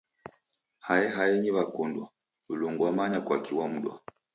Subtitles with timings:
[0.87, 2.05] Hae haenyi w'akundwa,
[2.49, 3.93] mlungu wamanya kwaki wamudwa